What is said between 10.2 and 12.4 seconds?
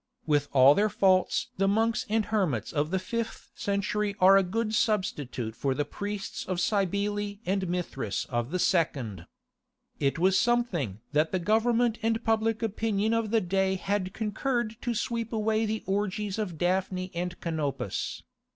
something that the Government and the